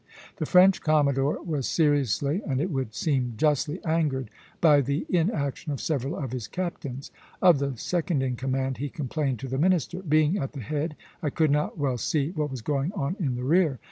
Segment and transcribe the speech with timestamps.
[0.37, 5.79] The French commodore was seriously, and it would seem justly, angered by the inaction of
[5.79, 7.11] several of his captains.
[7.39, 11.29] Of the second in command he complained to the minister: "Being at the head, I
[11.29, 13.77] could not well see what was going on in the rear.